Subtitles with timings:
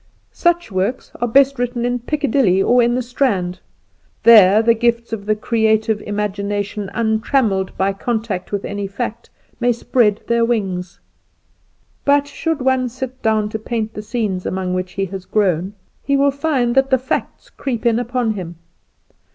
[0.33, 3.59] Such works are best written in Piccadilly or in the Strand:
[4.23, 9.29] there the gifts of the creative imagination, untrammelled by contact with any fact,
[9.59, 10.99] may spread their wings.
[12.03, 16.17] But, should one sit down to paint the scenes among which he has grown, he
[16.17, 18.55] will find that the facts creep in upon him.